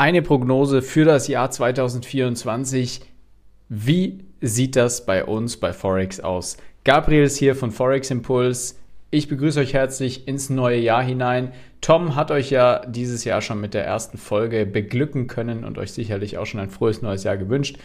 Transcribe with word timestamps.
eine 0.00 0.22
Prognose 0.22 0.80
für 0.80 1.04
das 1.04 1.28
Jahr 1.28 1.50
2024. 1.50 3.02
Wie 3.68 4.24
sieht 4.40 4.74
das 4.74 5.04
bei 5.04 5.26
uns 5.26 5.58
bei 5.58 5.74
Forex 5.74 6.20
aus? 6.20 6.56
Gabriel 6.84 7.24
ist 7.24 7.36
hier 7.36 7.54
von 7.54 7.70
Forex 7.70 8.10
Impulse. 8.10 8.76
Ich 9.10 9.28
begrüße 9.28 9.60
euch 9.60 9.74
herzlich 9.74 10.26
ins 10.26 10.48
neue 10.48 10.78
Jahr 10.78 11.02
hinein. 11.02 11.52
Tom 11.82 12.16
hat 12.16 12.30
euch 12.30 12.48
ja 12.48 12.78
dieses 12.86 13.24
Jahr 13.24 13.42
schon 13.42 13.60
mit 13.60 13.74
der 13.74 13.84
ersten 13.84 14.16
Folge 14.16 14.64
beglücken 14.64 15.26
können 15.26 15.64
und 15.66 15.76
euch 15.76 15.92
sicherlich 15.92 16.38
auch 16.38 16.46
schon 16.46 16.60
ein 16.60 16.70
frohes 16.70 17.02
neues 17.02 17.24
Jahr 17.24 17.36
gewünscht. 17.36 17.76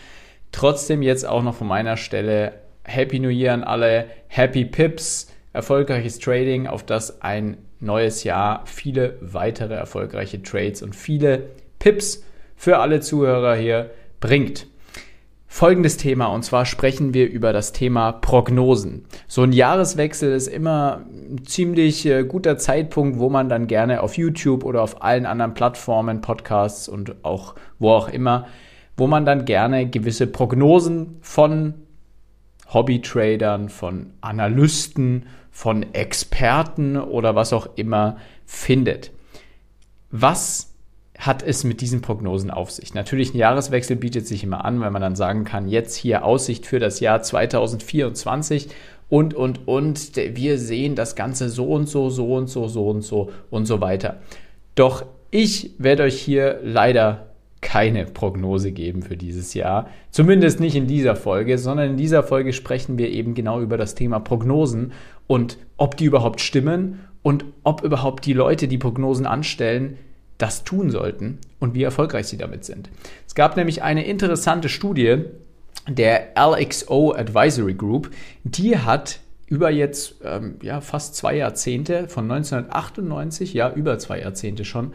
Trotzdem 0.53 1.01
jetzt 1.01 1.25
auch 1.25 1.43
noch 1.43 1.55
von 1.55 1.67
meiner 1.67 1.97
Stelle 1.97 2.53
Happy 2.85 3.19
New 3.19 3.27
Year 3.27 3.53
an 3.53 3.65
alle, 3.65 4.05
Happy 4.29 4.63
Pips, 4.63 5.33
erfolgreiches 5.51 6.19
Trading, 6.19 6.67
auf 6.67 6.85
das 6.85 7.21
ein 7.21 7.57
neues 7.81 8.23
Jahr 8.23 8.63
viele 8.67 9.17
weitere 9.19 9.73
erfolgreiche 9.73 10.41
Trades 10.41 10.81
und 10.81 10.95
viele 10.95 11.49
Tipps 11.85 12.23
für 12.55 12.79
alle 12.79 12.99
Zuhörer 12.99 13.53
hier 13.53 13.91
bringt. 14.19 14.65
Folgendes 15.45 15.97
Thema, 15.97 16.25
und 16.25 16.41
zwar 16.41 16.65
sprechen 16.65 17.13
wir 17.13 17.29
über 17.29 17.53
das 17.53 17.73
Thema 17.73 18.11
Prognosen. 18.11 19.05
So 19.27 19.43
ein 19.43 19.51
Jahreswechsel 19.53 20.33
ist 20.33 20.47
immer 20.47 21.05
ein 21.11 21.45
ziemlich 21.45 22.03
äh, 22.07 22.23
guter 22.23 22.57
Zeitpunkt, 22.57 23.19
wo 23.19 23.29
man 23.29 23.49
dann 23.49 23.67
gerne 23.67 24.01
auf 24.01 24.17
YouTube 24.17 24.63
oder 24.63 24.81
auf 24.81 25.03
allen 25.03 25.27
anderen 25.27 25.53
Plattformen, 25.53 26.21
Podcasts 26.21 26.89
und 26.89 27.23
auch 27.23 27.53
wo 27.77 27.91
auch 27.91 28.09
immer, 28.09 28.47
wo 28.97 29.05
man 29.05 29.23
dann 29.23 29.45
gerne 29.45 29.87
gewisse 29.87 30.25
Prognosen 30.25 31.17
von 31.21 31.75
Hobbytradern, 32.73 33.69
von 33.69 34.07
Analysten, 34.21 35.27
von 35.51 35.93
Experten 35.93 36.97
oder 36.97 37.35
was 37.35 37.53
auch 37.53 37.67
immer 37.75 38.17
findet. 38.47 39.11
Was 40.09 40.74
hat 41.17 41.43
es 41.43 41.63
mit 41.63 41.81
diesen 41.81 42.01
Prognosen 42.01 42.51
auf 42.51 42.71
sich? 42.71 42.93
Natürlich, 42.93 43.33
ein 43.33 43.37
Jahreswechsel 43.37 43.95
bietet 43.95 44.27
sich 44.27 44.43
immer 44.43 44.65
an, 44.65 44.79
weil 44.81 44.91
man 44.91 45.01
dann 45.01 45.15
sagen 45.15 45.43
kann, 45.43 45.67
jetzt 45.67 45.95
hier 45.95 46.25
Aussicht 46.25 46.65
für 46.65 46.79
das 46.79 46.99
Jahr 46.99 47.21
2024 47.21 48.69
und, 49.09 49.33
und, 49.33 49.67
und, 49.67 50.15
wir 50.15 50.57
sehen 50.57 50.95
das 50.95 51.15
Ganze 51.15 51.49
so 51.49 51.65
und 51.67 51.87
so, 51.87 52.09
so 52.09 52.35
und 52.35 52.47
so, 52.47 52.67
so 52.67 52.89
und 52.89 53.01
so 53.01 53.31
und 53.49 53.65
so 53.65 53.81
weiter. 53.81 54.17
Doch 54.75 55.05
ich 55.31 55.71
werde 55.77 56.03
euch 56.03 56.19
hier 56.19 56.59
leider 56.63 57.27
keine 57.61 58.05
Prognose 58.05 58.71
geben 58.71 59.01
für 59.01 59.17
dieses 59.17 59.53
Jahr. 59.53 59.89
Zumindest 60.11 60.59
nicht 60.59 60.75
in 60.75 60.87
dieser 60.87 61.15
Folge, 61.15 61.57
sondern 61.57 61.91
in 61.91 61.97
dieser 61.97 62.23
Folge 62.23 62.53
sprechen 62.53 62.97
wir 62.97 63.09
eben 63.09 63.33
genau 63.33 63.59
über 63.59 63.77
das 63.77 63.95
Thema 63.95 64.19
Prognosen 64.19 64.91
und 65.27 65.57
ob 65.77 65.97
die 65.97 66.05
überhaupt 66.05 66.41
stimmen 66.41 66.99
und 67.23 67.45
ob 67.63 67.83
überhaupt 67.83 68.25
die 68.25 68.33
Leute, 68.33 68.67
die 68.67 68.77
Prognosen 68.77 69.25
anstellen, 69.25 69.97
das 70.37 70.63
tun 70.63 70.89
sollten 70.89 71.39
und 71.59 71.73
wie 71.73 71.83
erfolgreich 71.83 72.27
sie 72.27 72.37
damit 72.37 72.65
sind. 72.65 72.89
Es 73.27 73.35
gab 73.35 73.55
nämlich 73.55 73.83
eine 73.83 74.05
interessante 74.05 74.69
Studie 74.69 75.25
der 75.87 76.33
LXO 76.35 77.13
Advisory 77.13 77.73
Group, 77.73 78.11
die 78.43 78.77
hat 78.77 79.19
über 79.47 79.69
jetzt 79.69 80.15
ähm, 80.23 80.55
ja, 80.61 80.81
fast 80.81 81.15
zwei 81.15 81.35
Jahrzehnte, 81.35 82.07
von 82.07 82.29
1998, 82.29 83.53
ja 83.53 83.71
über 83.71 83.99
zwei 83.99 84.19
Jahrzehnte 84.19 84.65
schon, 84.65 84.93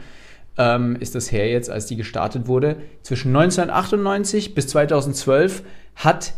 ähm, 0.59 0.97
ist 0.99 1.15
das 1.15 1.31
her 1.31 1.49
jetzt, 1.49 1.71
als 1.71 1.87
die 1.87 1.97
gestartet 1.97 2.49
wurde. 2.49 2.77
Zwischen 3.03 3.29
1998 3.29 4.55
bis 4.55 4.67
2012 4.69 5.63
hat 5.95 6.35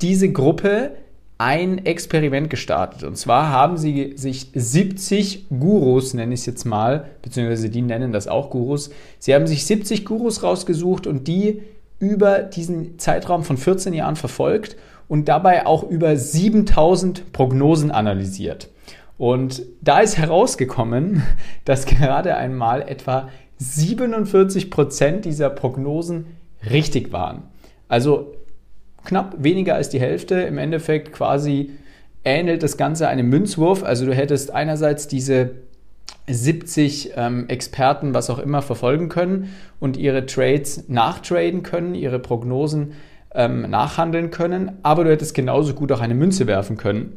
diese 0.00 0.30
Gruppe 0.30 0.92
ein 1.38 1.84
Experiment 1.84 2.48
gestartet. 2.48 3.04
Und 3.04 3.16
zwar 3.16 3.50
haben 3.50 3.76
sie 3.76 4.14
sich 4.16 4.50
70 4.54 5.48
Gurus, 5.50 6.14
nenne 6.14 6.34
ich 6.34 6.40
es 6.40 6.46
jetzt 6.46 6.64
mal, 6.64 7.06
beziehungsweise 7.22 7.68
die 7.68 7.82
nennen 7.82 8.12
das 8.12 8.26
auch 8.26 8.50
Gurus, 8.50 8.90
sie 9.18 9.34
haben 9.34 9.46
sich 9.46 9.66
70 9.66 10.04
Gurus 10.06 10.42
rausgesucht 10.42 11.06
und 11.06 11.28
die 11.28 11.62
über 11.98 12.40
diesen 12.40 12.98
Zeitraum 12.98 13.44
von 13.44 13.56
14 13.56 13.92
Jahren 13.92 14.16
verfolgt 14.16 14.76
und 15.08 15.28
dabei 15.28 15.66
auch 15.66 15.82
über 15.82 16.16
7000 16.16 17.32
Prognosen 17.32 17.90
analysiert. 17.90 18.68
Und 19.18 19.62
da 19.80 20.00
ist 20.00 20.18
herausgekommen, 20.18 21.22
dass 21.64 21.86
gerade 21.86 22.36
einmal 22.36 22.82
etwa 22.82 23.28
47 23.58 24.70
Prozent 24.70 25.24
dieser 25.24 25.50
Prognosen 25.50 26.26
richtig 26.70 27.12
waren. 27.12 27.44
Also 27.88 28.34
knapp 29.06 29.36
weniger 29.38 29.74
als 29.74 29.88
die 29.88 30.00
Hälfte. 30.00 30.34
Im 30.34 30.58
Endeffekt 30.58 31.12
quasi 31.12 31.70
ähnelt 32.24 32.62
das 32.62 32.76
Ganze 32.76 33.08
einem 33.08 33.28
Münzwurf. 33.28 33.82
Also 33.82 34.04
du 34.04 34.14
hättest 34.14 34.50
einerseits 34.50 35.08
diese 35.08 35.52
70 36.28 37.12
ähm, 37.16 37.48
Experten, 37.48 38.12
was 38.12 38.30
auch 38.30 38.38
immer, 38.38 38.62
verfolgen 38.62 39.08
können 39.08 39.54
und 39.80 39.96
ihre 39.96 40.26
Trades 40.26 40.88
nachtraden 40.88 41.62
können, 41.62 41.94
ihre 41.94 42.18
Prognosen 42.18 42.94
ähm, 43.34 43.70
nachhandeln 43.70 44.30
können, 44.30 44.72
aber 44.82 45.04
du 45.04 45.10
hättest 45.10 45.34
genauso 45.34 45.74
gut 45.74 45.92
auch 45.92 46.00
eine 46.00 46.14
Münze 46.14 46.46
werfen 46.46 46.76
können 46.76 47.12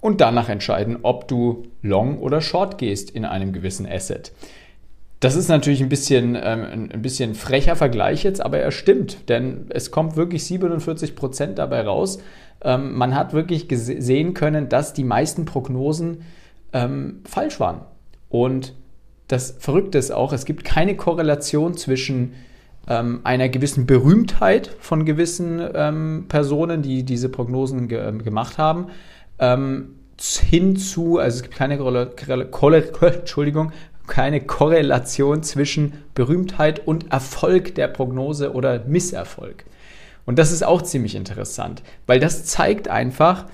und 0.00 0.20
danach 0.20 0.48
entscheiden, 0.48 0.98
ob 1.02 1.28
du 1.28 1.64
long 1.82 2.18
oder 2.18 2.40
short 2.40 2.78
gehst 2.78 3.10
in 3.10 3.24
einem 3.24 3.52
gewissen 3.52 3.86
Asset. 3.86 4.32
Das 5.20 5.36
ist 5.36 5.48
natürlich 5.48 5.82
ein 5.82 5.90
bisschen, 5.90 6.34
ähm, 6.34 6.88
ein 6.90 7.02
bisschen 7.02 7.34
frecher 7.34 7.76
Vergleich 7.76 8.24
jetzt, 8.24 8.40
aber 8.40 8.58
er 8.58 8.70
stimmt, 8.70 9.28
denn 9.28 9.66
es 9.68 9.90
kommt 9.90 10.16
wirklich 10.16 10.44
47 10.46 11.14
Prozent 11.14 11.58
dabei 11.58 11.82
raus. 11.82 12.20
Ähm, 12.62 12.96
man 12.96 13.14
hat 13.14 13.34
wirklich 13.34 13.66
sehen 13.70 14.32
können, 14.32 14.70
dass 14.70 14.94
die 14.94 15.04
meisten 15.04 15.44
Prognosen 15.44 16.22
ähm, 16.72 17.20
falsch 17.26 17.60
waren. 17.60 17.82
Und 18.30 18.74
das 19.28 19.56
Verrückte 19.58 19.98
ist 19.98 20.10
auch, 20.10 20.32
es 20.32 20.46
gibt 20.46 20.64
keine 20.64 20.96
Korrelation 20.96 21.76
zwischen 21.76 22.32
ähm, 22.88 23.20
einer 23.22 23.50
gewissen 23.50 23.84
Berühmtheit 23.84 24.74
von 24.80 25.04
gewissen 25.04 25.60
ähm, 25.74 26.24
Personen, 26.28 26.80
die 26.80 27.04
diese 27.04 27.28
Prognosen 27.28 27.88
ge 27.88 28.08
ähm, 28.08 28.22
gemacht 28.24 28.58
haben, 28.58 28.86
hin 30.22 30.76
zu, 30.76 31.16
also 31.16 31.36
es 31.36 31.42
gibt 31.42 31.54
keine 31.54 31.78
Korrelation, 31.78 33.12
Entschuldigung, 33.20 33.72
keine 34.10 34.42
Korrelation 34.42 35.42
zwischen 35.42 35.94
Berühmtheit 36.14 36.86
und 36.86 37.10
Erfolg 37.10 37.74
der 37.76 37.88
Prognose 37.88 38.52
oder 38.52 38.84
Misserfolg. 38.84 39.64
Und 40.26 40.38
das 40.38 40.52
ist 40.52 40.62
auch 40.62 40.82
ziemlich 40.82 41.14
interessant, 41.14 41.82
weil 42.06 42.20
das 42.20 42.44
zeigt 42.44 42.88
einfach, 42.88 43.46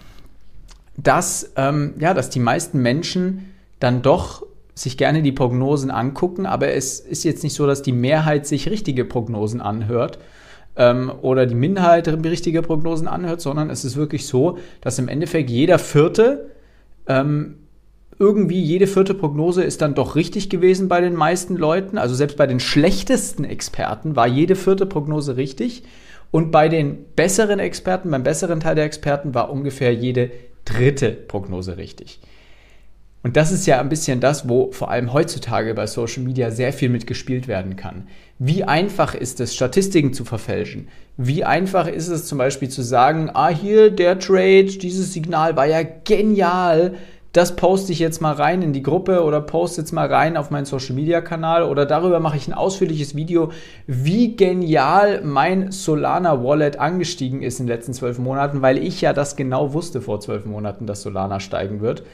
dass, 0.96 1.52
ähm, 1.56 1.94
ja, 2.00 2.12
dass 2.14 2.30
die 2.30 2.40
meisten 2.40 2.82
Menschen 2.82 3.54
dann 3.78 4.02
doch 4.02 4.44
sich 4.74 4.98
gerne 4.98 5.22
die 5.22 5.32
Prognosen 5.32 5.90
angucken, 5.90 6.44
aber 6.44 6.68
es 6.68 7.00
ist 7.00 7.24
jetzt 7.24 7.42
nicht 7.44 7.54
so, 7.54 7.66
dass 7.66 7.82
die 7.82 7.92
Mehrheit 7.92 8.46
sich 8.46 8.68
richtige 8.68 9.04
Prognosen 9.04 9.60
anhört 9.60 10.18
ähm, 10.76 11.10
oder 11.22 11.46
die 11.46 11.54
Minderheit 11.54 12.08
richtige 12.08 12.62
Prognosen 12.62 13.08
anhört, 13.08 13.40
sondern 13.40 13.70
es 13.70 13.84
ist 13.84 13.96
wirklich 13.96 14.26
so, 14.26 14.58
dass 14.80 14.98
im 14.98 15.08
Endeffekt 15.08 15.48
jeder 15.48 15.78
Vierte 15.78 16.50
ähm, 17.06 17.56
irgendwie 18.18 18.62
jede 18.62 18.86
vierte 18.86 19.14
Prognose 19.14 19.62
ist 19.62 19.82
dann 19.82 19.94
doch 19.94 20.16
richtig 20.16 20.48
gewesen 20.48 20.88
bei 20.88 21.00
den 21.00 21.14
meisten 21.14 21.56
Leuten. 21.56 21.98
Also 21.98 22.14
selbst 22.14 22.36
bei 22.36 22.46
den 22.46 22.60
schlechtesten 22.60 23.44
Experten 23.44 24.16
war 24.16 24.26
jede 24.26 24.56
vierte 24.56 24.86
Prognose 24.86 25.36
richtig. 25.36 25.82
Und 26.30 26.50
bei 26.50 26.68
den 26.68 27.04
besseren 27.14 27.58
Experten, 27.58 28.10
beim 28.10 28.22
besseren 28.22 28.60
Teil 28.60 28.74
der 28.74 28.84
Experten 28.84 29.34
war 29.34 29.50
ungefähr 29.50 29.94
jede 29.94 30.30
dritte 30.64 31.10
Prognose 31.10 31.76
richtig. 31.76 32.20
Und 33.22 33.36
das 33.36 33.50
ist 33.50 33.66
ja 33.66 33.80
ein 33.80 33.88
bisschen 33.88 34.20
das, 34.20 34.48
wo 34.48 34.70
vor 34.70 34.90
allem 34.90 35.12
heutzutage 35.12 35.74
bei 35.74 35.88
Social 35.88 36.22
Media 36.22 36.52
sehr 36.52 36.72
viel 36.72 36.88
mitgespielt 36.88 37.48
werden 37.48 37.74
kann. 37.74 38.06
Wie 38.38 38.62
einfach 38.62 39.16
ist 39.16 39.40
es, 39.40 39.54
Statistiken 39.54 40.12
zu 40.12 40.24
verfälschen? 40.24 40.88
Wie 41.16 41.42
einfach 41.42 41.88
ist 41.88 42.06
es 42.06 42.26
zum 42.26 42.38
Beispiel 42.38 42.68
zu 42.68 42.82
sagen, 42.82 43.30
ah 43.34 43.48
hier, 43.48 43.90
der 43.90 44.20
Trade, 44.20 44.66
dieses 44.66 45.12
Signal 45.12 45.56
war 45.56 45.66
ja 45.66 45.82
genial, 45.82 46.94
das 47.36 47.54
poste 47.54 47.92
ich 47.92 47.98
jetzt 47.98 48.22
mal 48.22 48.32
rein 48.32 48.62
in 48.62 48.72
die 48.72 48.82
Gruppe 48.82 49.22
oder 49.22 49.42
poste 49.42 49.82
jetzt 49.82 49.92
mal 49.92 50.06
rein 50.06 50.38
auf 50.38 50.50
meinen 50.50 50.64
Social 50.64 50.94
Media 50.94 51.20
Kanal 51.20 51.64
oder 51.64 51.84
darüber 51.84 52.18
mache 52.18 52.38
ich 52.38 52.48
ein 52.48 52.54
ausführliches 52.54 53.14
Video, 53.14 53.52
wie 53.86 54.36
genial 54.36 55.20
mein 55.22 55.70
Solana 55.70 56.42
Wallet 56.42 56.78
angestiegen 56.78 57.42
ist 57.42 57.60
in 57.60 57.66
den 57.66 57.76
letzten 57.76 57.92
zwölf 57.92 58.18
Monaten, 58.18 58.62
weil 58.62 58.78
ich 58.78 59.02
ja 59.02 59.12
das 59.12 59.36
genau 59.36 59.74
wusste 59.74 60.00
vor 60.00 60.20
zwölf 60.20 60.46
Monaten, 60.46 60.86
dass 60.86 61.02
Solana 61.02 61.38
steigen 61.38 61.82
wird. 61.82 62.04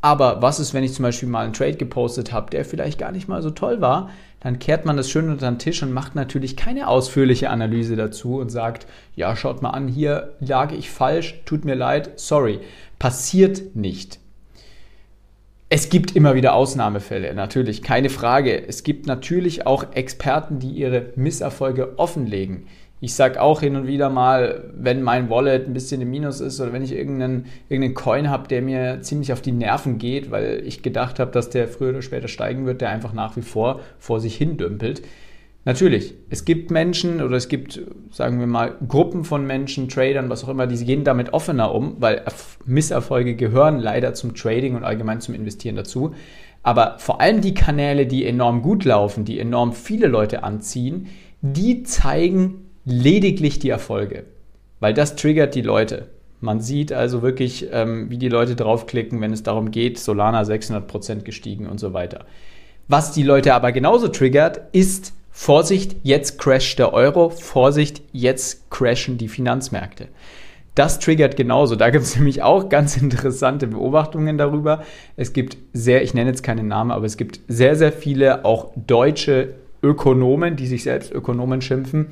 Aber 0.00 0.40
was 0.40 0.58
ist, 0.58 0.72
wenn 0.72 0.84
ich 0.84 0.94
zum 0.94 1.02
Beispiel 1.02 1.28
mal 1.28 1.44
einen 1.44 1.52
Trade 1.52 1.76
gepostet 1.76 2.32
habe, 2.32 2.50
der 2.50 2.64
vielleicht 2.64 2.98
gar 2.98 3.12
nicht 3.12 3.28
mal 3.28 3.42
so 3.42 3.50
toll 3.50 3.82
war? 3.82 4.08
Dann 4.40 4.58
kehrt 4.58 4.86
man 4.86 4.96
das 4.96 5.10
schön 5.10 5.28
unter 5.28 5.50
den 5.50 5.58
Tisch 5.58 5.82
und 5.82 5.92
macht 5.92 6.14
natürlich 6.14 6.56
keine 6.56 6.88
ausführliche 6.88 7.50
Analyse 7.50 7.94
dazu 7.94 8.38
und 8.38 8.48
sagt, 8.48 8.86
ja, 9.16 9.36
schaut 9.36 9.60
mal 9.60 9.70
an, 9.70 9.86
hier 9.86 10.32
lag 10.40 10.72
ich 10.72 10.90
falsch, 10.90 11.42
tut 11.44 11.66
mir 11.66 11.74
leid, 11.74 12.12
sorry. 12.18 12.60
Passiert 12.98 13.76
nicht. 13.76 14.18
Es 15.74 15.88
gibt 15.88 16.14
immer 16.14 16.34
wieder 16.34 16.54
Ausnahmefälle, 16.54 17.32
natürlich, 17.32 17.80
keine 17.80 18.10
Frage. 18.10 18.68
Es 18.68 18.82
gibt 18.82 19.06
natürlich 19.06 19.66
auch 19.66 19.94
Experten, 19.94 20.58
die 20.58 20.68
ihre 20.68 21.14
Misserfolge 21.16 21.98
offenlegen. 21.98 22.66
Ich 23.00 23.14
sage 23.14 23.40
auch 23.40 23.60
hin 23.60 23.74
und 23.76 23.86
wieder 23.86 24.10
mal, 24.10 24.64
wenn 24.76 25.00
mein 25.00 25.30
Wallet 25.30 25.66
ein 25.66 25.72
bisschen 25.72 26.02
im 26.02 26.10
Minus 26.10 26.42
ist 26.42 26.60
oder 26.60 26.74
wenn 26.74 26.84
ich 26.84 26.92
irgendeinen, 26.92 27.46
irgendeinen 27.70 27.94
Coin 27.94 28.28
habe, 28.28 28.48
der 28.48 28.60
mir 28.60 28.98
ziemlich 29.00 29.32
auf 29.32 29.40
die 29.40 29.52
Nerven 29.52 29.96
geht, 29.96 30.30
weil 30.30 30.62
ich 30.66 30.82
gedacht 30.82 31.18
habe, 31.18 31.30
dass 31.30 31.48
der 31.48 31.68
früher 31.68 31.88
oder 31.88 32.02
später 32.02 32.28
steigen 32.28 32.66
wird, 32.66 32.82
der 32.82 32.90
einfach 32.90 33.14
nach 33.14 33.38
wie 33.38 33.42
vor 33.42 33.80
vor 33.98 34.20
sich 34.20 34.36
hin 34.36 34.58
dümpelt, 34.58 35.00
Natürlich, 35.64 36.14
es 36.28 36.44
gibt 36.44 36.72
Menschen 36.72 37.22
oder 37.22 37.36
es 37.36 37.48
gibt, 37.48 37.80
sagen 38.10 38.40
wir 38.40 38.48
mal, 38.48 38.74
Gruppen 38.88 39.24
von 39.24 39.46
Menschen, 39.46 39.88
Tradern, 39.88 40.28
was 40.28 40.42
auch 40.42 40.48
immer, 40.48 40.66
die 40.66 40.84
gehen 40.84 41.04
damit 41.04 41.32
offener 41.32 41.72
um, 41.72 41.96
weil 42.00 42.24
Misserfolge 42.64 43.36
gehören 43.36 43.78
leider 43.78 44.12
zum 44.14 44.34
Trading 44.34 44.74
und 44.74 44.82
allgemein 44.82 45.20
zum 45.20 45.34
Investieren 45.34 45.76
dazu. 45.76 46.14
Aber 46.64 46.96
vor 46.98 47.20
allem 47.20 47.40
die 47.40 47.54
Kanäle, 47.54 48.06
die 48.06 48.26
enorm 48.26 48.62
gut 48.62 48.84
laufen, 48.84 49.24
die 49.24 49.38
enorm 49.38 49.72
viele 49.72 50.08
Leute 50.08 50.42
anziehen, 50.42 51.08
die 51.42 51.84
zeigen 51.84 52.70
lediglich 52.84 53.60
die 53.60 53.70
Erfolge, 53.70 54.24
weil 54.80 54.94
das 54.94 55.14
triggert 55.14 55.54
die 55.54 55.62
Leute. 55.62 56.08
Man 56.40 56.60
sieht 56.60 56.92
also 56.92 57.22
wirklich, 57.22 57.68
ähm, 57.70 58.10
wie 58.10 58.18
die 58.18 58.28
Leute 58.28 58.56
draufklicken, 58.56 59.20
wenn 59.20 59.32
es 59.32 59.44
darum 59.44 59.70
geht, 59.70 59.98
Solana 59.98 60.42
600% 60.42 61.22
gestiegen 61.22 61.66
und 61.68 61.78
so 61.78 61.92
weiter. 61.92 62.26
Was 62.88 63.12
die 63.12 63.22
Leute 63.22 63.54
aber 63.54 63.70
genauso 63.70 64.08
triggert, 64.08 64.60
ist 64.72 65.12
Vorsicht, 65.32 65.96
jetzt 66.02 66.38
crasht 66.38 66.78
der 66.78 66.92
Euro, 66.92 67.30
Vorsicht, 67.30 68.02
jetzt 68.12 68.70
crashen 68.70 69.18
die 69.18 69.28
Finanzmärkte. 69.28 70.08
Das 70.74 70.98
triggert 70.98 71.36
genauso. 71.36 71.74
Da 71.74 71.90
gibt 71.90 72.04
es 72.04 72.16
nämlich 72.16 72.42
auch 72.42 72.68
ganz 72.68 72.96
interessante 72.96 73.66
Beobachtungen 73.66 74.38
darüber. 74.38 74.84
Es 75.16 75.32
gibt 75.32 75.56
sehr, 75.72 76.02
ich 76.02 76.14
nenne 76.14 76.30
jetzt 76.30 76.42
keinen 76.42 76.68
Namen, 76.68 76.90
aber 76.90 77.06
es 77.06 77.16
gibt 77.16 77.40
sehr, 77.48 77.76
sehr 77.76 77.92
viele 77.92 78.44
auch 78.44 78.70
deutsche 78.76 79.54
Ökonomen, 79.82 80.56
die 80.56 80.66
sich 80.66 80.84
selbst 80.84 81.10
Ökonomen 81.10 81.60
schimpfen, 81.60 82.08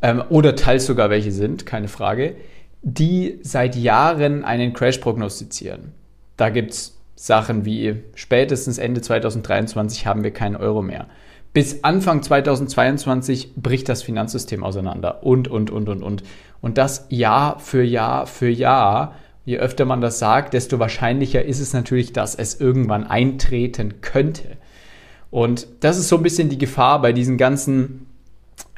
ähm, 0.00 0.22
oder 0.30 0.56
teils 0.56 0.86
sogar 0.86 1.10
welche 1.10 1.30
sind, 1.30 1.66
keine 1.66 1.88
Frage, 1.88 2.36
die 2.82 3.38
seit 3.42 3.76
Jahren 3.76 4.44
einen 4.44 4.72
Crash 4.72 4.98
prognostizieren. 4.98 5.92
Da 6.36 6.48
gibt 6.48 6.72
es 6.72 6.98
Sachen 7.14 7.64
wie 7.64 7.96
spätestens 8.14 8.78
Ende 8.78 9.00
2023 9.00 10.06
haben 10.06 10.24
wir 10.24 10.32
keinen 10.32 10.56
Euro 10.56 10.82
mehr. 10.82 11.06
Bis 11.52 11.84
Anfang 11.84 12.22
2022 12.22 13.54
bricht 13.56 13.88
das 13.88 14.02
Finanzsystem 14.02 14.64
auseinander 14.64 15.22
und, 15.22 15.48
und, 15.48 15.70
und, 15.70 15.88
und, 15.88 16.02
und. 16.02 16.22
Und 16.60 16.78
das 16.78 17.06
Jahr 17.10 17.58
für 17.58 17.82
Jahr 17.82 18.26
für 18.26 18.48
Jahr. 18.48 19.16
Je 19.44 19.58
öfter 19.58 19.84
man 19.84 20.00
das 20.00 20.18
sagt, 20.18 20.54
desto 20.54 20.78
wahrscheinlicher 20.78 21.44
ist 21.44 21.60
es 21.60 21.72
natürlich, 21.72 22.12
dass 22.12 22.34
es 22.34 22.60
irgendwann 22.60 23.04
eintreten 23.04 24.00
könnte. 24.00 24.56
Und 25.30 25.66
das 25.80 25.98
ist 25.98 26.08
so 26.08 26.16
ein 26.16 26.22
bisschen 26.22 26.48
die 26.48 26.58
Gefahr 26.58 27.02
bei 27.02 27.12
diesen 27.12 27.38
ganzen 27.38 28.06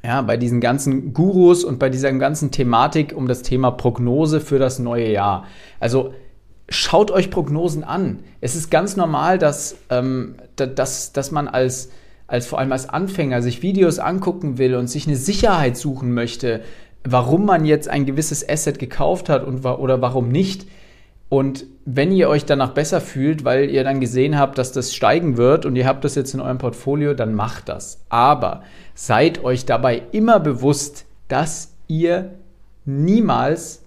ja, 0.05 0.21
bei 0.21 0.37
diesen 0.37 0.61
ganzen 0.61 1.15
Gurus 1.15 1.65
und 1.65 1.79
bei 1.79 1.89
dieser 1.89 2.13
ganzen 2.13 2.51
Thematik 2.51 3.15
um 3.17 3.27
das 3.27 3.43
Thema 3.43 3.71
Prognose 3.71 4.41
für 4.41 4.59
das 4.59 4.79
neue 4.79 5.11
Jahr. 5.11 5.47
Also 5.81 6.13
schaut 6.69 7.11
euch 7.11 7.31
Prognosen 7.31 7.85
an. 7.85 8.21
Es 8.43 8.55
ist 8.55 8.71
ganz 8.71 8.97
normal, 8.97 9.39
dass, 9.39 9.77
ähm, 9.89 10.35
dass, 10.57 11.13
dass 11.13 11.31
man 11.31 11.49
als, 11.49 11.91
als 12.35 12.47
vor 12.49 12.59
allem 12.59 12.73
als 12.73 12.89
Anfänger 12.89 13.43
sich 13.43 13.63
Videos 13.63 14.01
angucken 14.01 14.59
will 14.59 14.75
und 14.75 14.89
sich 14.89 15.07
eine 15.07 15.17
Sicherheit 15.17 15.77
suchen 15.77 16.13
möchte, 16.13 16.63
warum 17.05 17.47
man 17.47 17.65
jetzt 17.65 17.89
ein 17.89 18.07
gewisses 18.07 18.47
Asset 18.47 18.81
gekauft 18.81 19.29
hat 19.29 19.45
und, 19.45 19.65
oder 19.65 20.03
warum 20.03 20.31
nicht. 20.31 20.67
Und 21.29 21.67
wenn 21.85 22.11
ihr 22.11 22.29
euch 22.29 22.45
danach 22.45 22.71
besser 22.71 23.01
fühlt, 23.01 23.45
weil 23.45 23.71
ihr 23.71 23.85
dann 23.85 24.01
gesehen 24.01 24.37
habt, 24.37 24.59
dass 24.59 24.73
das 24.73 24.93
steigen 24.93 25.37
wird 25.37 25.65
und 25.65 25.77
ihr 25.77 25.87
habt 25.87 26.05
das 26.05 26.17
jetzt 26.17 26.35
in 26.35 26.41
eurem 26.41 26.59
Portfolio, 26.59 27.15
dann 27.15 27.35
macht 27.35 27.69
das. 27.69 28.01
Aber 28.09 28.65
seid 28.97 29.45
euch 29.45 29.65
dabei 29.65 30.03
immer 30.11 30.41
bewusst, 30.41 31.07
dass 31.29 31.73
ihr 31.87 32.31
niemals 32.85 33.85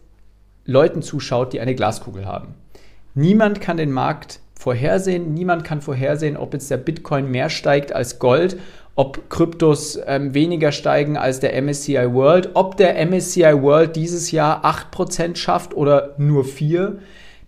Leuten 0.64 1.02
zuschaut, 1.02 1.52
die 1.52 1.60
eine 1.60 1.76
Glaskugel 1.76 2.26
haben. 2.26 2.56
Niemand 3.14 3.60
kann 3.60 3.76
den 3.76 3.92
Markt 3.92 4.40
vorhersehen, 4.57 5.33
niemand 5.33 5.63
kann 5.63 5.81
vorhersehen, 5.81 6.38
ob 6.38 6.54
jetzt 6.54 6.71
der 6.71 6.77
Bitcoin 6.77 7.30
mehr 7.30 7.50
steigt 7.50 7.94
als 7.94 8.19
Gold, 8.19 8.57
ob 8.95 9.30
Kryptos 9.30 10.00
ähm, 10.07 10.33
weniger 10.33 10.71
steigen 10.71 11.18
als 11.18 11.39
der 11.39 11.59
MSCI 11.62 12.13
World, 12.13 12.51
ob 12.56 12.77
der 12.77 12.95
MSCI 13.06 13.62
World 13.62 13.95
dieses 13.95 14.31
Jahr 14.31 14.65
8% 14.65 15.36
schafft 15.36 15.75
oder 15.75 16.15
nur 16.18 16.44
4%. 16.44 16.98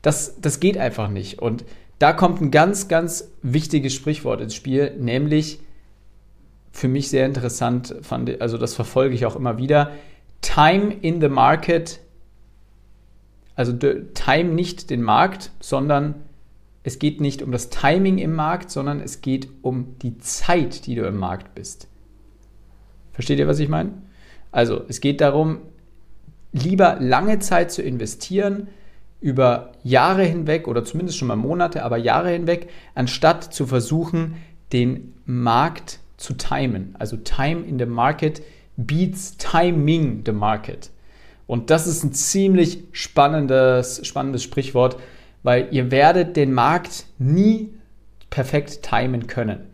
Das, 0.01 0.39
das 0.39 0.59
geht 0.59 0.77
einfach 0.77 1.09
nicht. 1.09 1.39
Und 1.39 1.65
da 1.97 2.13
kommt 2.13 2.39
ein 2.39 2.51
ganz, 2.51 2.87
ganz 2.87 3.29
wichtiges 3.41 3.93
Sprichwort 3.93 4.41
ins 4.41 4.55
Spiel, 4.55 4.95
nämlich 4.97 5.59
für 6.71 6.87
mich 6.87 7.09
sehr 7.09 7.25
interessant, 7.25 7.95
fand, 8.03 8.39
also 8.41 8.57
das 8.57 8.75
verfolge 8.75 9.15
ich 9.15 9.25
auch 9.25 9.35
immer 9.35 9.57
wieder. 9.57 9.91
Time 10.41 10.93
in 11.01 11.19
the 11.19 11.27
market, 11.27 11.99
also 13.55 13.73
time 13.73 14.53
nicht 14.53 14.89
den 14.89 15.01
Markt, 15.01 15.51
sondern 15.59 16.15
es 16.83 16.99
geht 16.99 17.21
nicht 17.21 17.41
um 17.41 17.51
das 17.51 17.69
Timing 17.69 18.17
im 18.17 18.33
Markt, 18.33 18.71
sondern 18.71 19.01
es 19.01 19.21
geht 19.21 19.49
um 19.61 19.97
die 20.01 20.17
Zeit, 20.17 20.85
die 20.85 20.95
du 20.95 21.05
im 21.05 21.17
Markt 21.17 21.55
bist. 21.55 21.87
Versteht 23.11 23.39
ihr, 23.39 23.47
was 23.47 23.59
ich 23.59 23.69
meine? 23.69 23.91
Also 24.51 24.83
es 24.87 25.01
geht 25.01 25.21
darum, 25.21 25.59
lieber 26.53 26.97
lange 26.99 27.39
Zeit 27.39 27.71
zu 27.71 27.81
investieren, 27.81 28.67
über 29.21 29.73
Jahre 29.83 30.23
hinweg 30.23 30.67
oder 30.67 30.85
zumindest 30.85 31.17
schon 31.17 31.27
mal 31.27 31.35
Monate, 31.35 31.83
aber 31.83 31.97
Jahre 31.97 32.29
hinweg, 32.29 32.69
anstatt 32.95 33.53
zu 33.53 33.67
versuchen, 33.67 34.35
den 34.71 35.13
Markt 35.25 35.99
zu 36.15 36.33
timen. 36.33 36.95
Also 36.97 37.17
Time 37.17 37.61
in 37.65 37.77
the 37.77 37.85
Market 37.85 38.41
beats 38.77 39.35
Timing 39.37 40.23
the 40.25 40.31
Market. 40.31 40.89
Und 41.47 41.69
das 41.69 41.87
ist 41.87 42.03
ein 42.03 42.13
ziemlich 42.13 42.83
spannendes, 42.91 44.05
spannendes 44.07 44.43
Sprichwort, 44.43 44.97
weil 45.43 45.67
ihr 45.71 45.91
werdet 45.91 46.35
den 46.35 46.53
Markt 46.53 47.05
nie 47.17 47.73
perfekt 48.29 48.83
timen 48.83 49.27
können. 49.27 49.69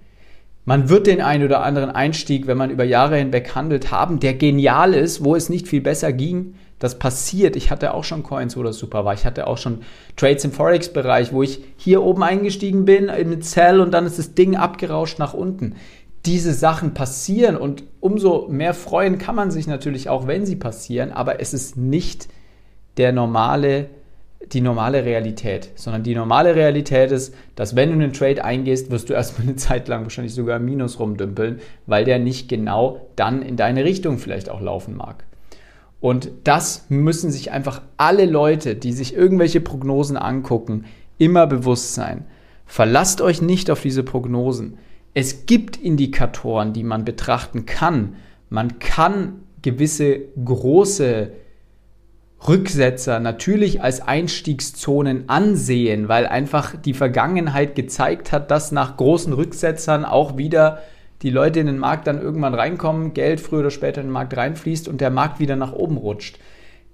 Man 0.66 0.90
wird 0.90 1.06
den 1.06 1.22
einen 1.22 1.44
oder 1.44 1.64
anderen 1.64 1.92
Einstieg, 1.92 2.48
wenn 2.48 2.58
man 2.58 2.72
über 2.72 2.84
Jahre 2.84 3.18
hinweg 3.18 3.54
handelt, 3.54 3.92
haben, 3.92 4.20
der 4.20 4.34
genial 4.34 4.96
ist, 4.96 5.24
wo 5.24 5.36
es 5.36 5.48
nicht 5.48 5.68
viel 5.68 5.82
besser 5.82 6.12
ging. 6.12 6.56
Das 6.80 6.98
passiert. 6.98 7.56
Ich 7.56 7.70
hatte 7.70 7.94
auch 7.94 8.04
schon 8.04 8.24
Coins, 8.24 8.58
wo 8.58 8.64
das 8.64 8.78
super 8.78 9.06
war. 9.06 9.14
Ich 9.14 9.26
hatte 9.26 9.46
auch 9.48 9.60
schon 9.60 9.84
Trades 10.18 10.44
im 10.44 10.52
Forex-Bereich, 10.52 11.32
wo 11.32 11.44
ich 11.44 11.64
hier 11.78 12.02
oben 12.02 12.24
eingestiegen 12.24 12.84
bin 12.84 13.06
in 13.06 13.10
eine 13.10 13.40
Zell 13.40 13.80
und 13.80 13.94
dann 13.94 14.08
ist 14.08 14.18
das 14.18 14.34
Ding 14.34 14.56
abgerauscht 14.56 15.20
nach 15.20 15.36
unten. 15.36 15.76
Diese 16.26 16.54
Sachen 16.54 16.96
passieren 16.96 17.56
und 17.56 17.84
umso 18.00 18.48
mehr 18.50 18.74
freuen 18.74 19.20
kann 19.20 19.36
man 19.36 19.52
sich 19.52 19.68
natürlich 19.68 20.10
auch, 20.10 20.26
wenn 20.26 20.48
sie 20.48 20.56
passieren, 20.56 21.12
aber 21.12 21.40
es 21.40 21.54
ist 21.54 21.78
nicht 21.78 22.28
der 22.98 23.12
normale, 23.12 23.90
die 24.52 24.62
normale 24.62 25.06
Realität, 25.06 25.70
sondern 25.76 26.04
die 26.04 26.16
normale 26.16 26.56
Realität 26.56 27.12
ist, 27.12 27.34
dass 27.56 27.76
wenn 27.76 27.90
du 27.90 27.96
einen 27.96 28.14
Trade 28.14 28.44
eingehst, 28.44 28.92
wirst 28.92 29.10
du 29.10 29.14
erstmal 29.14 29.48
eine 29.48 29.56
Zeit 29.56 29.88
lang 29.88 30.04
wahrscheinlich 30.04 30.34
sogar 30.34 30.58
im 30.58 30.66
Minus 30.66 31.00
rumdümpeln, 31.00 31.60
weil 31.86 32.06
der 32.06 32.20
nicht 32.20 32.50
genau 32.50 33.08
dann 33.16 33.42
in 33.42 33.58
deine 33.58 33.84
Richtung 33.84 34.18
vielleicht 34.18 34.50
auch 34.50 34.62
laufen 34.62 34.96
mag. 34.96 35.24
Und 36.00 36.30
das 36.44 36.86
müssen 36.90 37.32
sich 37.32 37.52
einfach 37.52 37.82
alle 37.98 38.26
Leute, 38.26 38.76
die 38.76 38.94
sich 38.94 39.16
irgendwelche 39.16 39.62
Prognosen 39.62 40.18
angucken, 40.18 40.86
immer 41.18 41.48
bewusst 41.48 41.96
sein. 41.96 42.26
Verlasst 42.66 43.22
euch 43.22 43.42
nicht 43.42 43.72
auf 43.72 43.82
diese 43.82 44.04
Prognosen. 44.04 44.78
Es 45.14 45.46
gibt 45.46 45.78
Indikatoren, 45.78 46.74
die 46.74 46.84
man 46.84 47.06
betrachten 47.06 47.66
kann. 47.66 48.16
Man 48.50 48.80
kann 48.80 49.42
gewisse 49.62 50.20
große 50.44 51.32
Rücksetzer 52.48 53.20
natürlich 53.20 53.82
als 53.82 54.02
Einstiegszonen 54.02 55.30
ansehen, 55.30 56.08
weil 56.08 56.28
einfach 56.28 56.76
die 56.76 56.94
Vergangenheit 56.94 57.76
gezeigt 57.76 58.32
hat, 58.32 58.52
dass 58.52 58.72
nach 58.72 58.98
großen 58.98 59.34
Rücksetzern 59.34 60.06
auch 60.06 60.38
wieder 60.38 60.80
die 61.22 61.30
Leute 61.30 61.60
in 61.60 61.66
den 61.66 61.80
Markt 61.80 62.08
dann 62.08 62.22
irgendwann 62.22 62.54
reinkommen, 62.54 63.14
Geld 63.14 63.40
früher 63.40 63.62
oder 63.62 63.72
später 63.72 64.02
in 64.02 64.08
den 64.08 64.14
Markt 64.14 64.36
reinfließt 64.36 64.88
und 64.88 65.02
der 65.02 65.10
Markt 65.10 65.40
wieder 65.40 65.56
nach 65.56 65.74
oben 65.74 65.98
rutscht. 65.98 66.38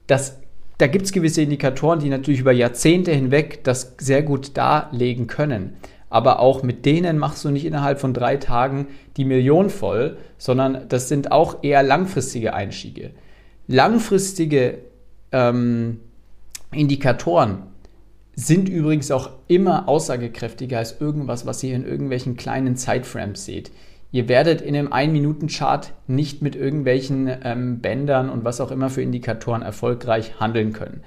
Das, 0.07 0.39
da 0.77 0.87
gibt 0.87 1.05
es 1.05 1.11
gewisse 1.11 1.41
Indikatoren, 1.41 1.99
die 1.99 2.09
natürlich 2.09 2.39
über 2.39 2.53
Jahrzehnte 2.53 3.11
hinweg 3.11 3.63
das 3.63 3.95
sehr 3.97 4.23
gut 4.23 4.55
darlegen 4.55 5.27
können. 5.27 5.73
Aber 6.09 6.39
auch 6.39 6.61
mit 6.61 6.85
denen 6.85 7.17
machst 7.17 7.43
du 7.45 7.49
nicht 7.49 7.65
innerhalb 7.65 7.99
von 7.99 8.13
drei 8.13 8.37
Tagen 8.37 8.87
die 9.17 9.25
Million 9.25 9.69
voll, 9.69 10.17
sondern 10.37 10.87
das 10.89 11.07
sind 11.07 11.31
auch 11.31 11.63
eher 11.63 11.83
langfristige 11.83 12.53
Einstiege. 12.53 13.11
Langfristige 13.67 14.79
ähm, 15.31 15.99
Indikatoren 16.71 17.63
sind 18.35 18.69
übrigens 18.69 19.11
auch 19.11 19.31
immer 19.47 19.87
aussagekräftiger 19.87 20.77
als 20.77 20.99
irgendwas, 21.01 21.45
was 21.45 21.63
ihr 21.63 21.75
in 21.75 21.85
irgendwelchen 21.85 22.37
kleinen 22.37 22.75
Zeitframes 22.75 23.45
seht. 23.45 23.71
Ihr 24.13 24.27
werdet 24.27 24.61
in 24.61 24.75
einem 24.75 24.91
1-Minuten-Chart 24.91 25.93
nicht 26.07 26.41
mit 26.41 26.55
irgendwelchen 26.55 27.29
ähm, 27.43 27.79
Bändern 27.79 28.29
und 28.29 28.43
was 28.43 28.59
auch 28.59 28.71
immer 28.71 28.89
für 28.89 29.01
Indikatoren 29.01 29.61
erfolgreich 29.61 30.39
handeln 30.39 30.73
können. 30.73 31.01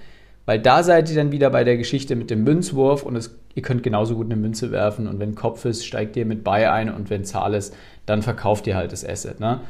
Weil 0.46 0.58
da 0.58 0.82
seid 0.82 1.08
ihr 1.10 1.16
dann 1.16 1.32
wieder 1.32 1.50
bei 1.50 1.64
der 1.64 1.76
Geschichte 1.76 2.16
mit 2.16 2.30
dem 2.30 2.44
Münzwurf 2.44 3.02
und 3.02 3.16
es, 3.16 3.38
ihr 3.54 3.62
könnt 3.62 3.82
genauso 3.82 4.14
gut 4.14 4.26
eine 4.26 4.36
Münze 4.36 4.70
werfen 4.70 5.06
und 5.06 5.18
wenn 5.18 5.34
Kopf 5.34 5.64
ist, 5.64 5.86
steigt 5.86 6.16
ihr 6.16 6.26
mit 6.26 6.44
Buy 6.44 6.66
ein 6.66 6.92
und 6.92 7.08
wenn 7.10 7.24
Zahl 7.24 7.54
ist, 7.54 7.74
dann 8.06 8.22
verkauft 8.22 8.66
ihr 8.66 8.76
halt 8.76 8.92
das 8.92 9.06
Asset. 9.06 9.40
Ne? 9.40 9.60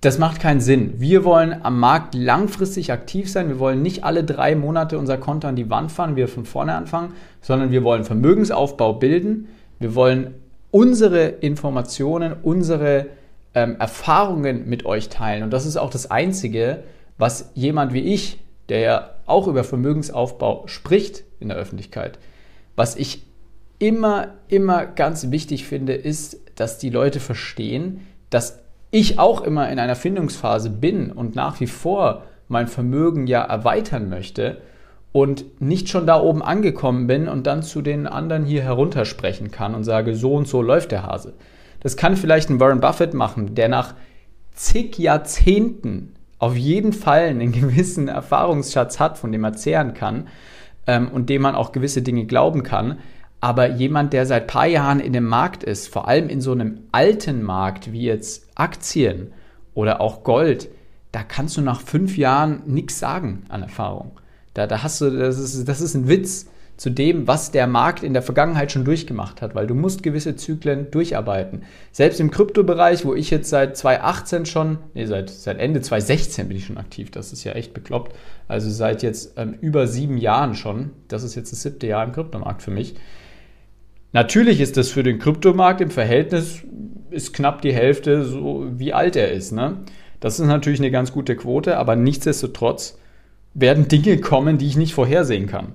Das 0.00 0.18
macht 0.18 0.40
keinen 0.40 0.60
Sinn. 0.60 0.94
Wir 0.98 1.24
wollen 1.24 1.64
am 1.64 1.80
Markt 1.80 2.14
langfristig 2.14 2.92
aktiv 2.92 3.30
sein. 3.30 3.48
Wir 3.48 3.58
wollen 3.58 3.82
nicht 3.82 4.04
alle 4.04 4.22
drei 4.22 4.54
Monate 4.54 4.96
unser 4.96 5.18
Konto 5.18 5.48
an 5.48 5.56
die 5.56 5.70
Wand 5.70 5.90
fahren, 5.90 6.14
wir 6.14 6.28
von 6.28 6.44
vorne 6.44 6.74
anfangen, 6.74 7.14
sondern 7.40 7.72
wir 7.72 7.82
wollen 7.82 8.04
Vermögensaufbau 8.04 8.92
bilden. 8.92 9.48
Wir 9.80 9.96
wollen 9.96 10.34
unsere 10.70 11.26
Informationen, 11.26 12.32
unsere 12.42 13.06
ähm, 13.54 13.76
Erfahrungen 13.80 14.68
mit 14.68 14.86
euch 14.86 15.08
teilen. 15.08 15.42
Und 15.42 15.50
das 15.50 15.66
ist 15.66 15.76
auch 15.76 15.90
das 15.90 16.10
Einzige, 16.10 16.84
was 17.16 17.50
jemand 17.54 17.92
wie 17.92 18.02
ich, 18.02 18.38
der 18.68 18.78
ja 18.80 19.10
auch 19.26 19.48
über 19.48 19.64
Vermögensaufbau 19.64 20.64
spricht 20.66 21.24
in 21.40 21.48
der 21.48 21.56
Öffentlichkeit, 21.56 22.18
was 22.76 22.94
ich 22.94 23.24
immer, 23.80 24.34
immer 24.46 24.86
ganz 24.86 25.30
wichtig 25.32 25.66
finde, 25.66 25.94
ist, 25.94 26.38
dass 26.54 26.78
die 26.78 26.90
Leute 26.90 27.18
verstehen, 27.18 28.06
dass 28.30 28.60
ich 28.90 29.18
auch 29.18 29.42
immer 29.42 29.70
in 29.70 29.78
einer 29.78 29.96
Findungsphase 29.96 30.70
bin 30.70 31.12
und 31.12 31.34
nach 31.34 31.60
wie 31.60 31.66
vor 31.66 32.22
mein 32.48 32.68
Vermögen 32.68 33.26
ja 33.26 33.42
erweitern 33.42 34.08
möchte 34.08 34.58
und 35.12 35.60
nicht 35.60 35.88
schon 35.88 36.06
da 36.06 36.20
oben 36.20 36.42
angekommen 36.42 37.06
bin 37.06 37.28
und 37.28 37.46
dann 37.46 37.62
zu 37.62 37.82
den 37.82 38.06
anderen 38.06 38.44
hier 38.44 38.62
heruntersprechen 38.62 39.50
kann 39.50 39.74
und 39.74 39.84
sage, 39.84 40.14
so 40.14 40.34
und 40.34 40.48
so 40.48 40.62
läuft 40.62 40.92
der 40.92 41.02
Hase. 41.02 41.34
Das 41.80 41.96
kann 41.96 42.16
vielleicht 42.16 42.50
ein 42.50 42.60
Warren 42.60 42.80
Buffett 42.80 43.14
machen, 43.14 43.54
der 43.54 43.68
nach 43.68 43.94
zig 44.52 44.98
Jahrzehnten 44.98 46.14
auf 46.38 46.56
jeden 46.56 46.92
Fall 46.92 47.26
einen 47.26 47.52
gewissen 47.52 48.08
Erfahrungsschatz 48.08 49.00
hat, 49.00 49.18
von 49.18 49.32
dem 49.32 49.44
er 49.44 49.54
zehren 49.54 49.94
kann 49.94 50.28
ähm, 50.86 51.08
und 51.08 51.30
dem 51.30 51.42
man 51.42 51.54
auch 51.54 51.72
gewisse 51.72 52.02
Dinge 52.02 52.24
glauben 52.24 52.62
kann. 52.62 52.98
Aber 53.40 53.70
jemand, 53.70 54.12
der 54.12 54.26
seit 54.26 54.48
paar 54.48 54.66
Jahren 54.66 55.00
in 55.00 55.12
dem 55.12 55.26
Markt 55.26 55.62
ist, 55.62 55.88
vor 55.88 56.08
allem 56.08 56.28
in 56.28 56.40
so 56.40 56.52
einem 56.52 56.80
alten 56.90 57.42
Markt 57.42 57.92
wie 57.92 58.02
jetzt 58.02 58.48
Aktien 58.56 59.32
oder 59.74 60.00
auch 60.00 60.24
Gold, 60.24 60.68
da 61.12 61.22
kannst 61.22 61.56
du 61.56 61.60
nach 61.60 61.80
fünf 61.80 62.16
Jahren 62.16 62.62
nichts 62.66 62.98
sagen 62.98 63.44
an 63.48 63.62
Erfahrung. 63.62 64.12
Da, 64.54 64.66
da 64.66 64.82
hast 64.82 65.00
du, 65.00 65.10
das 65.10 65.38
ist, 65.38 65.68
das 65.68 65.80
ist 65.80 65.94
ein 65.94 66.08
Witz 66.08 66.46
zu 66.78 66.90
dem, 66.90 67.26
was 67.26 67.50
der 67.50 67.66
Markt 67.66 68.04
in 68.04 68.12
der 68.12 68.22
Vergangenheit 68.22 68.70
schon 68.70 68.84
durchgemacht 68.84 69.42
hat, 69.42 69.54
weil 69.56 69.66
du 69.66 69.74
musst 69.74 70.04
gewisse 70.04 70.36
Zyklen 70.36 70.90
durcharbeiten. 70.92 71.62
Selbst 71.90 72.20
im 72.20 72.30
Kryptobereich, 72.30 73.04
wo 73.04 73.14
ich 73.14 73.30
jetzt 73.30 73.50
seit 73.50 73.76
2018 73.76 74.46
schon, 74.46 74.78
nee, 74.94 75.04
seit, 75.04 75.28
seit 75.28 75.58
Ende 75.58 75.80
2016 75.80 76.46
bin 76.48 76.56
ich 76.56 76.66
schon 76.66 76.78
aktiv, 76.78 77.10
das 77.10 77.32
ist 77.32 77.42
ja 77.42 77.52
echt 77.52 77.74
bekloppt, 77.74 78.14
also 78.46 78.70
seit 78.70 79.02
jetzt 79.02 79.32
ähm, 79.36 79.54
über 79.60 79.88
sieben 79.88 80.18
Jahren 80.18 80.54
schon, 80.54 80.90
das 81.08 81.24
ist 81.24 81.34
jetzt 81.34 81.50
das 81.50 81.62
siebte 81.62 81.88
Jahr 81.88 82.04
im 82.04 82.12
Kryptomarkt 82.12 82.62
für 82.62 82.70
mich. 82.70 82.94
Natürlich 84.12 84.60
ist 84.60 84.76
das 84.76 84.90
für 84.90 85.02
den 85.02 85.18
Kryptomarkt 85.18 85.80
im 85.80 85.90
Verhältnis, 85.90 86.62
ist 87.10 87.34
knapp 87.34 87.62
die 87.62 87.72
Hälfte 87.72 88.24
so, 88.24 88.66
wie 88.70 88.92
alt 88.92 89.16
er 89.16 89.32
ist. 89.32 89.52
Ne? 89.52 89.78
Das 90.20 90.40
ist 90.40 90.46
natürlich 90.46 90.80
eine 90.80 90.90
ganz 90.90 91.12
gute 91.12 91.36
Quote, 91.36 91.76
aber 91.76 91.96
nichtsdestotrotz 91.96 92.98
werden 93.54 93.88
Dinge 93.88 94.18
kommen, 94.18 94.58
die 94.58 94.66
ich 94.66 94.76
nicht 94.76 94.94
vorhersehen 94.94 95.46
kann. 95.46 95.74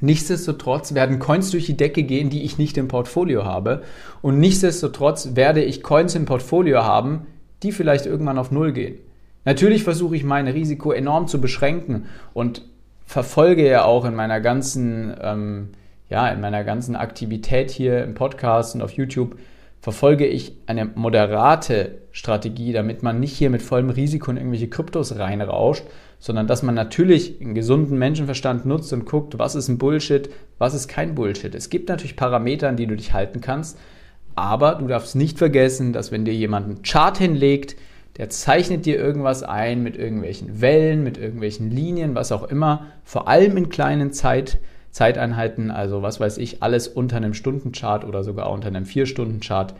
Nichtsdestotrotz 0.00 0.92
werden 0.94 1.18
Coins 1.18 1.50
durch 1.50 1.66
die 1.66 1.76
Decke 1.76 2.02
gehen, 2.02 2.28
die 2.28 2.42
ich 2.42 2.58
nicht 2.58 2.76
im 2.76 2.88
Portfolio 2.88 3.44
habe. 3.44 3.82
Und 4.20 4.38
nichtsdestotrotz 4.38 5.30
werde 5.34 5.62
ich 5.62 5.82
Coins 5.82 6.14
im 6.14 6.26
Portfolio 6.26 6.82
haben, 6.84 7.26
die 7.62 7.72
vielleicht 7.72 8.04
irgendwann 8.04 8.38
auf 8.38 8.50
Null 8.50 8.72
gehen. 8.72 8.98
Natürlich 9.46 9.84
versuche 9.84 10.16
ich 10.16 10.24
mein 10.24 10.48
Risiko 10.48 10.92
enorm 10.92 11.28
zu 11.28 11.40
beschränken 11.40 12.06
und 12.34 12.62
verfolge 13.06 13.66
ja 13.66 13.84
auch 13.84 14.04
in 14.04 14.14
meiner 14.14 14.40
ganzen, 14.40 15.14
ähm, 15.22 15.68
ja, 16.08 16.28
in 16.28 16.40
meiner 16.40 16.64
ganzen 16.64 16.96
Aktivität 16.96 17.70
hier 17.70 18.04
im 18.04 18.14
Podcast 18.14 18.74
und 18.74 18.82
auf 18.82 18.92
YouTube 18.92 19.36
verfolge 19.80 20.26
ich 20.26 20.56
eine 20.66 20.84
moderate 20.84 21.98
Strategie, 22.10 22.72
damit 22.72 23.02
man 23.02 23.20
nicht 23.20 23.36
hier 23.36 23.50
mit 23.50 23.62
vollem 23.62 23.90
Risiko 23.90 24.30
in 24.30 24.36
irgendwelche 24.36 24.68
Kryptos 24.68 25.16
reinrauscht, 25.16 25.84
sondern 26.18 26.46
dass 26.46 26.62
man 26.62 26.74
natürlich 26.74 27.40
einen 27.40 27.54
gesunden 27.54 27.98
Menschenverstand 27.98 28.66
nutzt 28.66 28.92
und 28.92 29.06
guckt, 29.06 29.38
was 29.38 29.54
ist 29.54 29.68
ein 29.68 29.78
Bullshit, 29.78 30.30
was 30.58 30.74
ist 30.74 30.88
kein 30.88 31.14
Bullshit. 31.14 31.54
Es 31.54 31.70
gibt 31.70 31.88
natürlich 31.88 32.16
Parameter, 32.16 32.68
an 32.68 32.76
die 32.76 32.86
du 32.86 32.96
dich 32.96 33.12
halten 33.12 33.40
kannst, 33.40 33.78
aber 34.34 34.76
du 34.76 34.86
darfst 34.86 35.14
nicht 35.14 35.38
vergessen, 35.38 35.92
dass 35.92 36.10
wenn 36.10 36.24
dir 36.24 36.34
jemand 36.34 36.66
einen 36.66 36.82
Chart 36.82 37.16
hinlegt, 37.16 37.76
der 38.16 38.28
zeichnet 38.30 38.86
dir 38.86 38.96
irgendwas 38.96 39.42
ein 39.42 39.82
mit 39.82 39.96
irgendwelchen 39.96 40.60
Wellen, 40.60 41.02
mit 41.02 41.18
irgendwelchen 41.18 41.70
Linien, 41.70 42.14
was 42.14 42.32
auch 42.32 42.44
immer, 42.44 42.86
vor 43.04 43.28
allem 43.28 43.56
in 43.56 43.68
kleinen 43.68 44.12
Zeit, 44.12 44.58
Zeiteinheiten, 44.96 45.70
also 45.70 46.00
was 46.00 46.20
weiß 46.20 46.38
ich, 46.38 46.62
alles 46.62 46.88
unter 46.88 47.18
einem 47.18 47.34
Stundenchart 47.34 48.02
oder 48.02 48.24
sogar 48.24 48.50
unter 48.50 48.68
einem 48.68 48.86
Vier-Stunden-Chart, 48.86 49.74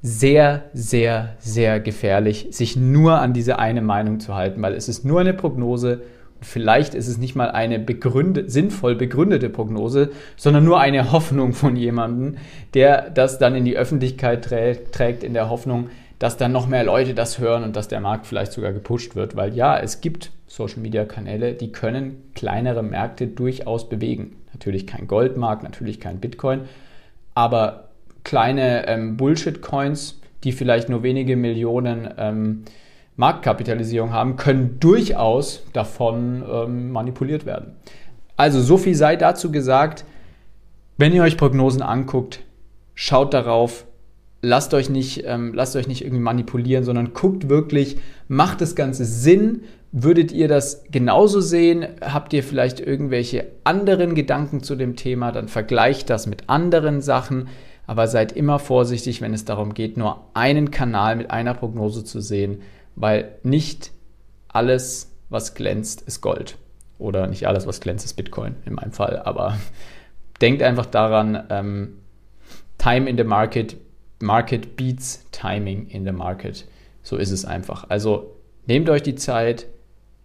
sehr, 0.00 0.62
sehr, 0.72 1.36
sehr 1.38 1.80
gefährlich, 1.80 2.46
sich 2.52 2.74
nur 2.74 3.18
an 3.20 3.34
diese 3.34 3.58
eine 3.58 3.82
Meinung 3.82 4.20
zu 4.20 4.34
halten, 4.34 4.62
weil 4.62 4.72
es 4.72 4.88
ist 4.88 5.04
nur 5.04 5.20
eine 5.20 5.34
Prognose 5.34 6.00
und 6.38 6.46
vielleicht 6.46 6.94
ist 6.94 7.08
es 7.08 7.18
nicht 7.18 7.36
mal 7.36 7.50
eine 7.50 7.78
begründet, 7.78 8.50
sinnvoll 8.50 8.94
begründete 8.94 9.50
Prognose, 9.50 10.12
sondern 10.38 10.64
nur 10.64 10.80
eine 10.80 11.12
Hoffnung 11.12 11.52
von 11.52 11.76
jemandem, 11.76 12.38
der 12.72 13.10
das 13.10 13.38
dann 13.38 13.54
in 13.54 13.66
die 13.66 13.76
Öffentlichkeit 13.76 14.42
trägt, 14.44 15.24
in 15.24 15.34
der 15.34 15.50
Hoffnung, 15.50 15.90
dass 16.18 16.36
dann 16.36 16.52
noch 16.52 16.66
mehr 16.66 16.84
Leute 16.84 17.14
das 17.14 17.38
hören 17.38 17.62
und 17.62 17.76
dass 17.76 17.88
der 17.88 18.00
Markt 18.00 18.26
vielleicht 18.26 18.52
sogar 18.52 18.72
gepusht 18.72 19.14
wird, 19.14 19.36
weil 19.36 19.54
ja, 19.54 19.78
es 19.78 20.00
gibt 20.00 20.30
Social-Media-Kanäle, 20.46 21.54
die 21.54 21.70
können 21.70 22.30
kleinere 22.34 22.82
Märkte 22.82 23.26
durchaus 23.26 23.88
bewegen. 23.88 24.36
Natürlich 24.52 24.86
kein 24.86 25.06
Goldmarkt, 25.06 25.62
natürlich 25.62 26.00
kein 26.00 26.18
Bitcoin, 26.20 26.62
aber 27.34 27.90
kleine 28.24 28.88
ähm, 28.88 29.16
Bullshit-Coins, 29.16 30.20
die 30.44 30.52
vielleicht 30.52 30.88
nur 30.88 31.02
wenige 31.02 31.36
Millionen 31.36 32.08
ähm, 32.16 32.64
Marktkapitalisierung 33.16 34.12
haben, 34.12 34.36
können 34.36 34.78
durchaus 34.80 35.64
davon 35.72 36.44
ähm, 36.50 36.90
manipuliert 36.90 37.46
werden. 37.46 37.76
Also 38.36 38.60
so 38.60 38.76
viel 38.78 38.94
sei 38.94 39.16
dazu 39.16 39.50
gesagt. 39.50 40.04
Wenn 40.96 41.12
ihr 41.12 41.22
euch 41.22 41.36
Prognosen 41.36 41.82
anguckt, 41.82 42.40
schaut 42.94 43.34
darauf, 43.34 43.84
lasst 44.42 44.74
euch 44.74 44.88
nicht, 44.90 45.24
ähm, 45.26 45.52
lasst 45.54 45.76
euch 45.76 45.88
nicht 45.88 46.02
irgendwie 46.02 46.22
manipulieren, 46.22 46.84
sondern 46.84 47.12
guckt 47.12 47.48
wirklich, 47.48 47.98
macht 48.28 48.60
das 48.60 48.74
Ganze 48.74 49.04
Sinn? 49.04 49.62
Würdet 49.90 50.32
ihr 50.32 50.48
das 50.48 50.84
genauso 50.90 51.40
sehen? 51.40 51.86
Habt 52.00 52.32
ihr 52.32 52.42
vielleicht 52.42 52.78
irgendwelche 52.80 53.46
anderen 53.64 54.14
Gedanken 54.14 54.62
zu 54.62 54.76
dem 54.76 54.96
Thema? 54.96 55.32
Dann 55.32 55.48
vergleicht 55.48 56.10
das 56.10 56.26
mit 56.26 56.48
anderen 56.48 57.00
Sachen 57.00 57.48
aber 57.88 58.06
seid 58.06 58.32
immer 58.32 58.58
vorsichtig, 58.58 59.22
wenn 59.22 59.32
es 59.32 59.46
darum 59.46 59.72
geht, 59.72 59.96
nur 59.96 60.26
einen 60.34 60.70
Kanal 60.70 61.16
mit 61.16 61.30
einer 61.30 61.54
Prognose 61.54 62.04
zu 62.04 62.20
sehen, 62.20 62.60
weil 62.96 63.36
nicht 63.42 63.92
alles, 64.46 65.16
was 65.30 65.54
glänzt, 65.54 66.02
ist 66.02 66.20
Gold. 66.20 66.58
Oder 66.98 67.26
nicht 67.28 67.48
alles, 67.48 67.66
was 67.66 67.80
glänzt, 67.80 68.04
ist 68.04 68.12
Bitcoin 68.12 68.56
in 68.66 68.74
meinem 68.74 68.92
Fall. 68.92 69.22
Aber 69.24 69.56
denkt 70.42 70.62
einfach 70.62 70.84
daran, 70.84 71.46
ähm, 71.48 71.94
Time 72.76 73.08
in 73.08 73.16
the 73.16 73.24
Market, 73.24 73.78
Market 74.20 74.76
beats 74.76 75.24
Timing 75.30 75.86
in 75.88 76.04
the 76.04 76.12
Market. 76.12 76.66
So 77.02 77.16
ist 77.16 77.30
es 77.30 77.44
einfach. 77.44 77.88
Also 77.88 78.34
nehmt 78.66 78.90
euch 78.90 79.02
die 79.02 79.14
Zeit, 79.14 79.66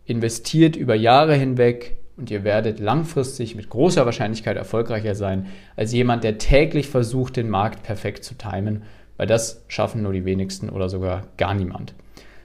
investiert 0.05 0.75
über 0.75 0.95
Jahre 0.95 1.35
hinweg 1.35 1.97
und 2.17 2.29
ihr 2.29 2.43
werdet 2.43 2.79
langfristig 2.79 3.55
mit 3.55 3.69
großer 3.69 4.05
Wahrscheinlichkeit 4.05 4.57
erfolgreicher 4.57 5.15
sein 5.15 5.47
als 5.75 5.93
jemand, 5.93 6.23
der 6.23 6.38
täglich 6.38 6.88
versucht, 6.88 7.38
den 7.38 7.50
Markt 7.50 7.83
perfekt 7.83 8.23
zu 8.23 8.35
timen, 8.35 8.83
weil 9.17 9.27
das 9.27 9.63
schaffen 9.67 10.03
nur 10.03 10.13
die 10.13 10.25
wenigsten 10.25 10.69
oder 10.69 10.89
sogar 10.89 11.27
gar 11.38 11.53
niemand. 11.53 11.93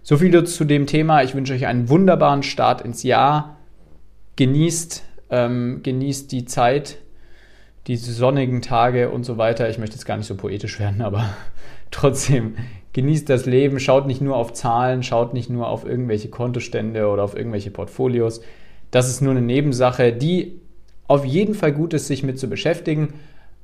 So 0.02 0.16
viel 0.16 0.44
zu 0.44 0.64
dem 0.64 0.86
Thema. 0.86 1.22
Ich 1.22 1.34
wünsche 1.34 1.52
euch 1.52 1.66
einen 1.66 1.88
wunderbaren 1.88 2.42
Start 2.42 2.80
ins 2.80 3.02
Jahr. 3.02 3.58
Genießt, 4.36 5.04
ähm, 5.30 5.80
genießt 5.82 6.32
die 6.32 6.44
Zeit, 6.44 6.98
die 7.88 7.96
sonnigen 7.96 8.62
Tage 8.62 9.10
und 9.10 9.24
so 9.24 9.38
weiter. 9.38 9.68
Ich 9.68 9.78
möchte 9.78 9.96
jetzt 9.96 10.04
gar 10.04 10.16
nicht 10.16 10.26
so 10.26 10.36
poetisch 10.36 10.78
werden, 10.78 11.02
aber 11.02 11.24
trotzdem 11.90 12.54
genießt 12.92 13.28
das 13.28 13.46
Leben. 13.46 13.80
Schaut 13.80 14.06
nicht 14.06 14.20
nur 14.20 14.36
auf 14.36 14.52
Zahlen, 14.52 15.02
schaut 15.02 15.34
nicht 15.34 15.50
nur 15.50 15.68
auf 15.68 15.84
irgendwelche 15.84 16.28
Kontostände 16.28 17.08
oder 17.08 17.24
auf 17.24 17.36
irgendwelche 17.36 17.70
Portfolios 17.70 18.40
das 18.90 19.08
ist 19.08 19.20
nur 19.20 19.32
eine 19.32 19.42
Nebensache, 19.42 20.12
die 20.12 20.60
auf 21.06 21.24
jeden 21.24 21.54
Fall 21.54 21.72
gut 21.72 21.94
ist, 21.94 22.06
sich 22.06 22.22
mit 22.22 22.38
zu 22.38 22.48
beschäftigen, 22.48 23.14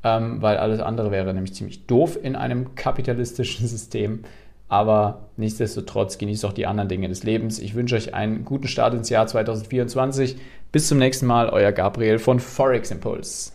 ähm, 0.02 0.40
weil 0.42 0.56
alles 0.56 0.80
andere 0.80 1.10
wäre 1.10 1.32
nämlich 1.32 1.54
ziemlich 1.54 1.86
doof 1.86 2.18
in 2.22 2.36
einem 2.36 2.74
kapitalistischen 2.74 3.66
System. 3.66 4.20
Aber 4.68 5.28
nichtsdestotrotz 5.36 6.18
genießt 6.18 6.44
auch 6.46 6.52
die 6.52 6.66
anderen 6.66 6.88
Dinge 6.88 7.08
des 7.08 7.22
Lebens. 7.22 7.58
Ich 7.58 7.74
wünsche 7.74 7.96
euch 7.96 8.14
einen 8.14 8.44
guten 8.44 8.66
Start 8.66 8.94
ins 8.94 9.10
Jahr 9.10 9.26
2024. 9.26 10.36
Bis 10.72 10.88
zum 10.88 10.98
nächsten 10.98 11.26
Mal, 11.26 11.50
euer 11.50 11.70
Gabriel 11.70 12.18
von 12.18 12.40
Forex 12.40 12.90
Impulse. 12.90 13.52